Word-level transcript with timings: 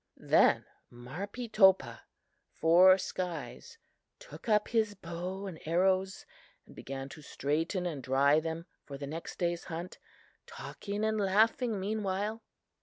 "Then 0.17 0.65
Marpeetopah 0.91 1.99
(Four 2.59 2.97
skies) 2.97 3.77
took 4.17 4.49
up 4.49 4.69
his 4.69 4.95
bow 4.95 5.45
and 5.45 5.59
arrows 5.67 6.25
and 6.65 6.75
began 6.75 7.07
to 7.09 7.21
straighten 7.21 7.85
and 7.85 8.01
dry 8.01 8.39
them 8.39 8.65
for 8.83 8.97
the 8.97 9.05
next 9.05 9.37
day's 9.37 9.65
hunt, 9.65 9.99
talking 10.47 11.05
and 11.05 11.19
laughing 11.21 11.79
meanwhile. 11.79 12.41